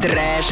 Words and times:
Trash, 0.00 0.46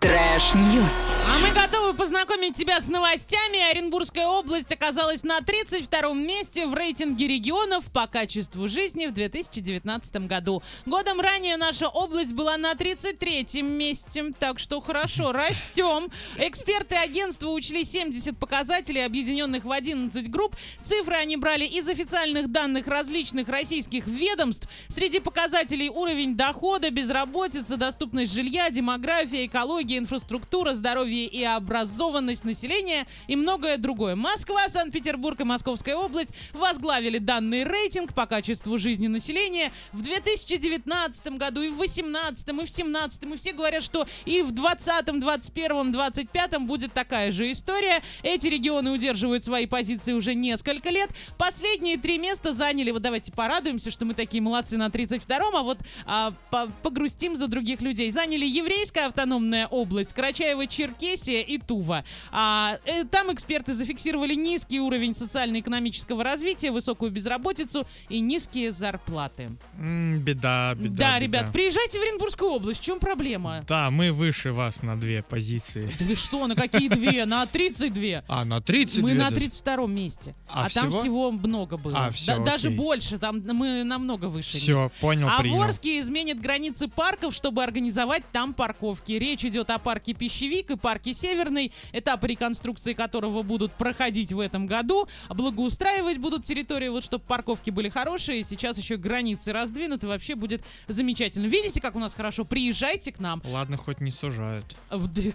trash 0.00 0.46
news. 0.46 0.92
А 1.28 1.38
мы 1.40 1.50
готовы 1.50 1.92
познакомить 1.92 2.54
тебя 2.56 2.80
с 2.80 2.88
новостями. 2.88 3.70
Оренбургская 3.70 4.26
область 4.26 4.72
оказалась 4.72 5.24
на 5.24 5.40
32-м 5.40 6.26
месте 6.26 6.66
в 6.66 6.72
рейтинге 6.72 7.28
регионов 7.28 7.84
по 7.92 8.06
качеству 8.06 8.66
жизни 8.66 9.04
в 9.06 9.12
2019 9.12 10.26
году. 10.26 10.62
Годом 10.86 11.20
ранее 11.20 11.58
наша 11.58 11.88
область 11.88 12.32
была 12.32 12.56
на 12.56 12.72
33-м 12.72 13.66
месте, 13.66 14.24
так 14.38 14.58
что 14.58 14.80
хорошо, 14.80 15.32
растем. 15.32 16.08
Эксперты 16.38 16.96
агентства 16.96 17.48
учли 17.48 17.84
70 17.84 18.38
показателей, 18.38 19.04
объединенных 19.04 19.64
в 19.64 19.70
11 19.70 20.30
групп. 20.30 20.56
Цифры 20.82 21.16
они 21.16 21.36
брали 21.36 21.64
из 21.66 21.86
официальных 21.88 22.50
данных 22.50 22.86
различных 22.86 23.48
российских 23.48 24.06
ведомств. 24.06 24.66
Среди 24.88 25.20
показателей 25.20 25.90
уровень 25.90 26.36
дохода, 26.38 26.90
безработица, 26.90 27.76
доступность 27.76 28.32
жилья, 28.32 28.70
демография, 28.78 29.46
экология, 29.46 29.98
инфраструктура, 29.98 30.72
здоровье 30.72 31.26
и 31.26 31.42
образованность 31.42 32.44
населения 32.44 33.08
и 33.26 33.34
многое 33.34 33.76
другое. 33.76 34.14
Москва, 34.14 34.68
Санкт-Петербург 34.68 35.40
и 35.40 35.44
Московская 35.44 35.96
область 35.96 36.30
возглавили 36.52 37.18
данный 37.18 37.64
рейтинг 37.64 38.14
по 38.14 38.26
качеству 38.26 38.78
жизни 38.78 39.08
населения 39.08 39.72
в 39.92 40.02
2019 40.02 41.26
году 41.38 41.62
и 41.62 41.70
в 41.70 41.76
2018 41.76 42.48
и 42.48 42.52
в 42.52 42.54
2017 42.54 43.24
и 43.24 43.36
все 43.36 43.52
говорят, 43.52 43.82
что 43.82 44.06
и 44.24 44.42
в 44.42 44.52
2020, 44.52 45.18
21, 45.18 45.92
25 45.92 46.58
будет 46.60 46.92
такая 46.92 47.32
же 47.32 47.50
история. 47.50 48.00
Эти 48.22 48.46
регионы 48.46 48.92
удерживают 48.92 49.42
свои 49.42 49.66
позиции 49.66 50.12
уже 50.12 50.36
несколько 50.36 50.90
лет. 50.90 51.10
Последние 51.36 51.96
три 51.96 52.18
места 52.18 52.52
заняли, 52.52 52.92
вот 52.92 53.02
давайте 53.02 53.32
порадуемся, 53.32 53.90
что 53.90 54.04
мы 54.04 54.14
такие 54.14 54.40
молодцы 54.40 54.76
на 54.76 54.86
32-м, 54.86 55.56
а 55.56 55.62
вот 55.64 55.78
а, 56.06 56.32
по- 56.52 56.68
погрустим 56.84 57.34
за 57.34 57.48
других 57.48 57.80
людей. 57.80 58.12
Заняли 58.12 58.46
Еврейская 58.68 59.06
автономная 59.06 59.66
область, 59.66 60.12
Карачаево-Черкесия 60.14 61.40
и 61.42 61.56
Тува. 61.56 62.04
А, 62.30 62.76
э, 62.84 63.04
там 63.04 63.32
эксперты 63.32 63.72
зафиксировали 63.72 64.34
низкий 64.34 64.78
уровень 64.78 65.14
социально-экономического 65.14 66.22
развития, 66.22 66.70
высокую 66.70 67.10
безработицу 67.10 67.86
и 68.10 68.20
низкие 68.20 68.70
зарплаты. 68.70 69.52
М, 69.78 70.20
Беда, 70.20 70.74
беда. 70.74 70.94
Да, 70.96 71.06
беда. 71.14 71.18
ребят, 71.18 71.52
приезжайте 71.52 71.98
в 71.98 72.02
Оренбургскую 72.02 72.50
область, 72.50 72.80
в 72.82 72.84
чем 72.84 72.98
проблема? 73.00 73.64
Да, 73.66 73.90
мы 73.90 74.12
выше 74.12 74.52
вас 74.52 74.82
на 74.82 75.00
две 75.00 75.22
позиции. 75.22 75.90
Да 75.98 76.04
вы 76.04 76.14
что, 76.14 76.46
на 76.46 76.54
какие 76.54 76.88
две? 76.88 77.24
На 77.24 77.46
32. 77.46 78.22
А, 78.28 78.44
на 78.44 78.60
30 78.60 79.02
Мы 79.02 79.14
на 79.14 79.30
32 79.30 79.86
месте. 79.86 80.34
А 80.46 80.66
А, 80.66 80.68
там 80.68 80.90
всего? 80.90 81.30
много 81.32 81.78
было. 81.78 81.96
А, 82.08 82.12
Да- 82.26 82.38
даже 82.40 82.68
больше, 82.68 83.18
там 83.18 83.40
мы 83.46 83.82
намного 83.82 84.26
выше. 84.26 84.58
Все, 84.58 84.90
понял, 85.00 85.28
А 85.30 85.40
принял. 85.40 85.56
Ворске 85.56 86.00
изменит 86.00 86.38
границы 86.38 86.86
парков, 86.88 87.34
чтобы 87.34 87.62
организовать 87.62 88.24
там 88.30 88.52
парковки. 88.58 89.12
Речь 89.12 89.44
идет 89.44 89.70
о 89.70 89.78
парке 89.78 90.14
Пищевик 90.14 90.72
и 90.72 90.76
парке 90.76 91.14
Северный, 91.14 91.72
этапы 91.92 92.26
реконструкции 92.26 92.92
которого 92.92 93.42
будут 93.42 93.72
проходить 93.72 94.32
в 94.32 94.40
этом 94.40 94.66
году. 94.66 95.06
Благоустраивать 95.28 96.18
будут 96.18 96.44
территории, 96.44 96.88
вот 96.88 97.04
чтобы 97.04 97.22
парковки 97.24 97.70
были 97.70 97.88
хорошие. 97.88 98.42
Сейчас 98.42 98.76
еще 98.76 98.96
границы 98.96 99.52
раздвинуты, 99.52 100.08
вообще 100.08 100.34
будет 100.34 100.62
замечательно. 100.88 101.46
Видите, 101.46 101.80
как 101.80 101.94
у 101.94 102.00
нас 102.00 102.14
хорошо? 102.14 102.44
Приезжайте 102.44 103.12
к 103.12 103.20
нам. 103.20 103.40
Ладно, 103.44 103.76
хоть 103.76 104.00
не 104.00 104.10
сужают. 104.10 104.76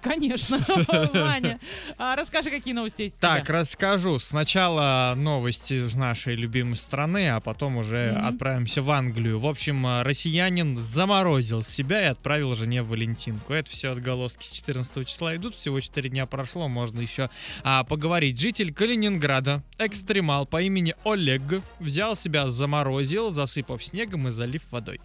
Конечно, 0.02 0.59
Ваня. 1.13 1.61
А, 1.97 2.17
Расскажи, 2.17 2.49
какие 2.52 2.73
новости 2.73 3.03
есть 3.03 3.21
Так, 3.21 3.49
расскажу. 3.49 4.19
Сначала 4.19 5.13
новости 5.15 5.75
из 5.75 5.95
нашей 5.95 6.35
любимой 6.35 6.75
страны, 6.75 7.30
а 7.30 7.39
потом 7.39 7.77
уже 7.77 8.09
отправимся 8.09 8.81
в 8.81 8.91
Англию. 8.91 9.39
В 9.39 9.47
общем, 9.47 9.87
э, 9.87 10.02
россиянин 10.02 10.77
заморозил 10.81 11.61
себя 11.61 12.02
и 12.02 12.05
отправил 12.08 12.53
жене 12.53 12.83
Валентинку. 13.14 13.53
Это 13.53 13.69
все 13.69 13.92
отголоски 13.92 14.44
с 14.44 14.52
14 14.52 15.08
числа 15.08 15.36
идут. 15.36 15.56
Всего 15.56 15.80
4 15.80 16.09
дня 16.09 16.25
прошло, 16.25 16.67
можно 16.67 17.00
еще 17.00 17.30
а, 17.64 17.83
поговорить. 17.83 18.39
Житель 18.39 18.73
Калининграда, 18.73 19.64
экстремал 19.78 20.45
по 20.45 20.61
имени 20.61 20.95
Олег, 21.05 21.42
взял 21.80 22.15
себя, 22.15 22.48
заморозил, 22.48 23.32
засыпав 23.32 23.83
снегом 23.83 24.27
и 24.27 24.32
залив 24.32 24.61
водой. 24.71 24.99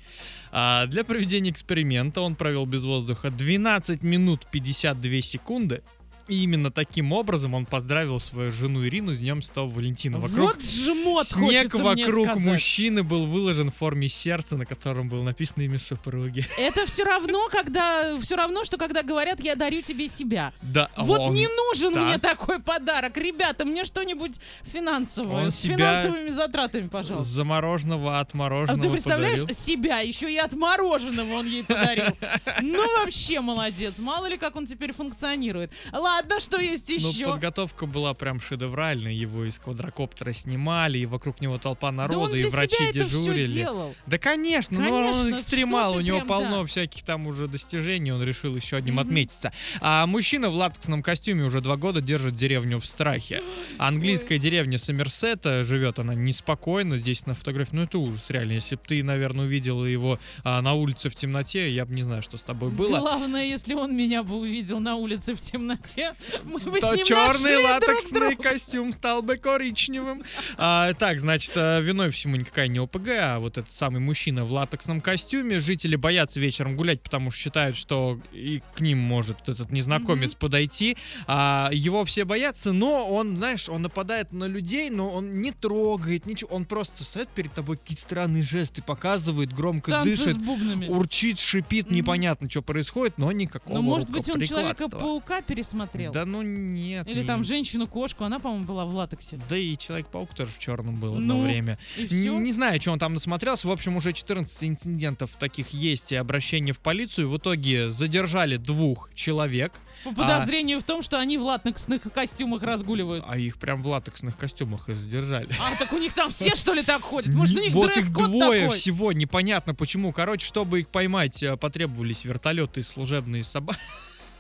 А, 0.53 0.87
для 0.87 1.05
проведения 1.05 1.51
эксперимента 1.51 2.23
он 2.23 2.35
провел 2.35 2.65
без 2.65 2.85
воздуха 2.85 3.31
12 3.31 4.03
минут 4.03 4.47
52 4.51 5.21
секунды. 5.21 5.83
И 6.29 6.43
именно 6.43 6.71
таким 6.71 7.13
образом 7.13 7.55
он 7.55 7.65
поздравил 7.65 8.21
свою 8.21 8.53
жену 8.53 8.85
Ирину 8.87 9.15
с 9.15 9.19
Днем 9.19 9.41
Святого 9.41 9.71
Валентина. 9.73 10.19
Вокруг 10.19 10.57
Вот 10.57 10.63
жмот, 10.63 11.27
снег 11.27 11.75
вокруг 11.75 12.37
мужчины 12.37 13.03
был 13.03 13.27
выложен 13.27 13.71
в 13.71 13.75
форме 13.77 14.09
сердца, 14.09 14.55
на 14.59 14.67
котором 14.67 15.09
было 15.09 15.23
написано 15.23 15.63
имя 15.63 15.79
супруги. 15.79 16.47
Это 16.59 16.85
все 16.85 17.05
равно, 17.05 17.49
когда 17.51 18.19
все 18.21 18.37
равно, 18.37 18.65
что 18.65 18.77
когда 18.77 19.03
говорят, 19.03 19.41
я 19.41 19.55
дарю 19.55 19.81
тебе 19.81 20.07
себя. 20.09 20.53
Да, 20.61 20.91
Вот 20.99 21.19
он- 21.19 21.33
не 21.33 21.47
нужен 21.49 21.95
так. 21.95 22.03
мне 22.03 22.19
такой 22.19 22.61
подарок. 22.61 23.17
Ребята, 23.17 23.65
мне 23.65 23.85
что-нибудь 23.87 24.37
финансовое. 24.65 25.45
Он 25.45 25.51
с 25.51 25.63
финансовыми 25.63 26.29
затратами, 26.29 26.89
пожалуйста. 26.89 27.27
замороженного, 27.27 28.19
А 28.19 28.21
отмороженного 28.21 28.83
ты 28.83 28.91
представляешь, 28.91 29.41
подарил. 29.41 29.57
себя 29.59 30.01
еще 30.01 30.31
и 30.31 30.37
отмороженного 30.37 31.33
он 31.37 31.47
ей 31.47 31.65
подарил. 31.65 32.13
Ну 32.61 32.85
вообще 33.01 33.41
молодец. 33.41 33.99
Мало 33.99 34.27
ли 34.27 34.37
как 34.37 34.57
он 34.57 34.67
теперь 34.67 34.93
функционирует. 34.93 35.73
Ладно, 35.91 36.18
что 36.41 36.61
есть 36.61 36.89
Ну, 36.89 37.09
еще? 37.11 37.31
подготовка 37.33 37.87
была 37.87 38.15
прям 38.15 38.41
шедевральная. 38.41 39.13
Его 39.13 39.45
из 39.45 39.59
квадрокоптера 39.59 40.33
снимали, 40.33 40.99
и 40.99 41.07
вокруг 41.07 41.41
него 41.41 41.59
толпа 41.59 41.87
Да 41.87 41.89
он 41.89 41.97
народа, 41.97 42.37
и 42.37 42.43
для 42.43 42.51
врачи 42.51 42.93
дежурили. 42.93 43.47
делал. 43.49 43.95
Да, 44.07 44.19
конечно, 44.19 44.79
ну 44.79 44.85
Конечно, 44.85 45.07
он 45.23 45.29
что 45.29 45.39
экстремал, 45.39 45.97
у 45.97 46.01
него 46.01 46.19
прям, 46.19 46.29
полно 46.29 46.61
да. 46.61 46.67
всяких 46.67 47.03
там 47.03 47.27
уже 47.27 47.49
достижений, 47.49 48.13
он 48.13 48.23
решил 48.23 48.55
еще 48.55 48.77
одним 48.77 48.95
Мгм. 48.95 49.01
отметиться. 49.03 49.53
А 49.81 50.07
мужчина 50.07 50.51
в 50.51 50.55
латексном 50.55 51.03
костюме 51.03 51.45
уже 51.45 51.61
два 51.61 51.77
года 51.77 52.01
держит 52.01 52.37
деревню 52.37 52.79
в 52.81 52.87
страхе. 52.87 53.43
Английская 53.79 54.39
деревня 54.39 54.79
Сомерсета, 54.79 55.63
живет 55.65 55.99
она 55.99 56.15
неспокойно, 56.15 56.99
здесь 56.99 57.27
на 57.27 57.35
фотографии, 57.35 57.71
ну 57.77 57.83
это 57.83 57.99
ужас, 57.99 58.27
реально, 58.29 58.53
если 58.53 58.77
бы 58.77 58.83
ты, 58.87 59.03
наверное, 59.03 59.47
увидела 59.47 59.85
его 59.85 60.19
а, 60.45 60.61
на 60.63 60.75
улице 60.75 61.11
в 61.11 61.15
темноте, 61.15 61.71
я 61.73 61.85
бы 61.87 61.95
не 61.95 62.03
знаю, 62.03 62.23
что 62.23 62.37
с 62.37 62.43
тобой 62.43 62.71
было. 62.71 62.99
Главное, 62.99 63.45
если 63.45 63.75
он 63.75 63.97
меня 63.97 64.23
бы 64.23 64.37
увидел 64.37 64.81
на 64.81 64.97
улице 64.97 65.35
в 65.35 65.41
темноте, 65.41 66.08
мы 66.45 66.59
бы 66.61 66.79
с 66.79 66.81
То 66.81 66.95
ним 66.95 67.05
черный 67.07 67.53
друг 67.57 67.65
латексный 67.65 68.21
друга. 68.35 68.43
костюм 68.43 68.93
стал 68.93 69.23
бы 69.23 69.37
коричневым. 69.37 70.23
А, 70.57 70.93
так, 70.95 71.21
значит, 71.21 71.53
а, 71.57 71.81
виной 71.81 72.11
всему 72.11 72.37
никакая 72.37 72.69
не 72.69 72.79
ОПГ, 72.79 73.09
а 73.19 73.39
вот 73.39 73.59
этот 73.59 73.73
самый 73.73 74.01
мужчина 74.01 74.45
в 74.45 74.53
латексном 74.53 75.01
костюме. 75.01 75.59
Жители 75.59 75.97
боятся 75.97 76.41
вечером 76.41 76.77
гулять, 76.77 77.03
потому 77.03 77.31
что 77.31 77.41
считают, 77.41 77.77
что 77.77 78.21
и 78.33 78.63
к 78.75 78.81
ним 78.81 78.99
может 78.99 79.49
этот 79.49 79.71
незнакомец 79.73 80.35
подойти. 80.35 80.97
А, 81.27 81.71
его 81.73 82.05
все 82.05 82.25
боятся, 82.25 82.73
но 82.73 83.09
он, 83.09 83.37
знаешь, 83.37 83.69
он 83.69 83.83
нападает 83.83 84.33
на 84.33 84.45
людей, 84.45 84.91
но 84.91 85.11
он 85.11 85.41
не 85.41 85.53
трогает, 85.53 86.27
ничего. 86.27 86.51
Он 86.55 86.65
просто 86.65 87.05
стоит 87.05 87.29
перед 87.31 87.53
тобой, 87.53 87.77
какие-то 87.77 88.03
странные 88.03 88.43
жесты 88.43 88.83
показывает, 88.83 89.53
громко 89.53 89.91
Танцы 89.91 90.11
дышит. 90.25 90.37
с. 90.37 90.89
Урчит, 90.89 91.39
шипит, 91.39 91.87
Мгм. 91.87 91.97
непонятно, 91.97 92.49
что 92.51 92.63
происходит, 92.63 93.19
но 93.19 93.31
никакого 93.33 93.77
Ну, 93.77 93.83
может 93.83 94.09
быть, 94.11 94.29
он. 94.29 94.41
Человека-паука 94.41 95.43
пересмотрел. 95.43 95.98
Да 96.13 96.25
ну 96.25 96.43
нет. 96.43 97.07
Или 97.09 97.21
не- 97.21 97.27
там 97.27 97.45
женщину-кошку, 97.45 98.25
она, 98.25 98.39
по-моему, 98.39 98.65
была 98.65 98.85
в 98.85 98.95
латексе. 98.95 99.39
Да 99.49 99.57
и 99.57 99.77
Человек-паук 99.77 100.35
тоже 100.35 100.51
в 100.51 100.59
черном 100.59 100.99
был 101.01 101.15
одно 101.17 101.35
Ну, 101.35 101.43
время. 101.43 101.79
И 101.97 102.03
Н- 102.03 102.07
все. 102.09 102.39
Не 102.39 102.53
знаю, 102.53 102.81
что 102.81 102.93
он 102.93 102.99
там 102.99 103.13
насмотрелся. 103.15 103.69
В 103.69 103.71
общем, 103.71 103.97
уже 103.97 104.13
14 104.13 104.65
инцидентов 104.69 105.31
таких 105.39 105.71
есть 105.71 106.13
и 106.13 106.17
обращения 106.17 106.73
в 106.73 106.81
полицию. 106.81 107.29
В 107.31 107.37
итоге 107.37 107.91
задержали 107.91 108.57
двух 108.57 109.11
человек, 109.15 109.73
По 110.05 110.13
подозрению 110.13 110.79
в 110.81 110.85
том, 110.85 111.03
что 111.03 111.19
они 111.19 111.39
в 111.39 111.43
латексных 111.43 112.03
костюмах 112.03 112.63
разгуливают. 112.63 113.25
а 113.27 113.37
их 113.37 113.59
прям 113.59 113.83
в 113.83 113.87
латексных 113.89 114.37
костюмах 114.37 114.89
и 114.89 114.93
задержали. 114.95 115.49
А, 115.61 115.77
так 115.77 115.93
у 115.93 115.99
них 115.99 116.13
там 116.13 116.31
все, 116.31 116.55
что 116.55 116.73
ли, 116.73 116.83
так 116.83 117.03
ходят? 117.03 117.33
Может, 117.35 117.57
у 117.57 117.61
Не- 117.61 117.67
них 117.67 117.75
вот 117.75 117.97
их 117.97 118.11
двое 118.13 118.63
такой? 118.65 118.77
всего, 118.79 119.13
непонятно 119.13 119.75
почему. 119.75 120.13
Короче, 120.13 120.47
чтобы 120.47 120.81
их 120.81 120.89
поймать, 120.89 121.43
э, 121.43 121.57
потребовались 121.57 122.25
вертолеты 122.25 122.81
и 122.81 122.83
служебные 122.85 123.43
соба- 123.43 123.77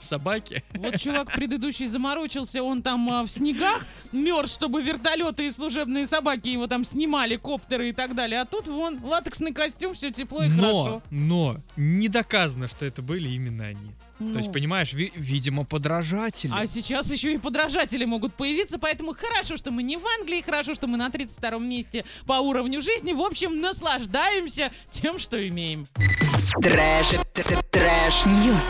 собаки. 0.01 0.63
Вот 0.75 0.99
чувак 1.01 1.33
предыдущий 1.33 1.87
заморочился, 1.87 2.63
он 2.63 2.83
там 2.83 3.09
а, 3.11 3.23
в 3.25 3.29
снегах 3.31 3.87
мерз, 4.13 4.53
чтобы 4.53 4.83
вертолеты 4.83 5.47
и 5.47 5.51
служебные 5.51 6.07
собаки 6.07 6.49
его 6.49 6.67
там 6.67 6.85
снимали, 6.85 7.37
коптеры 7.37 7.91
и 7.91 7.93
так 7.93 8.15
далее. 8.15 8.41
А 8.41 8.45
тут 8.45 8.67
вон 8.69 8.99
латексный 9.03 9.53
костюм, 9.53 9.95
все 9.95 10.11
тепло 10.11 10.43
и 10.45 10.49
Но, 10.49 10.63
хорошо. 10.85 11.03
но 11.11 11.57
не 11.77 12.09
доказано, 12.09 12.69
что 12.69 12.87
это 12.87 13.03
были 13.03 13.29
именно 13.29 13.65
они. 13.65 13.93
Ну. 14.21 14.33
То 14.33 14.39
есть, 14.39 14.53
понимаешь, 14.53 14.93
ви- 14.95 15.13
видимо, 15.15 15.65
подражатели. 15.65 16.53
А 16.53 16.67
сейчас 16.67 17.09
еще 17.13 17.35
и 17.35 17.39
подражатели 17.39 18.05
могут 18.05 18.35
появиться, 18.35 18.79
поэтому 18.81 19.13
хорошо, 19.15 19.57
что 19.57 19.71
мы 19.71 19.85
не 19.85 19.97
в 19.97 20.03
Англии, 20.19 20.41
хорошо, 20.41 20.75
что 20.75 20.89
мы 20.89 20.97
на 20.99 21.09
32-м 21.09 21.65
месте 21.69 22.05
по 22.27 22.35
уровню 22.41 22.81
жизни. 22.81 23.13
В 23.13 23.21
общем, 23.21 23.61
наслаждаемся 23.61 24.73
тем, 24.91 25.21
что 25.21 25.47
имеем. 25.47 25.87
Trash, 26.61 27.07
trash 27.71 28.20
news. 28.20 28.69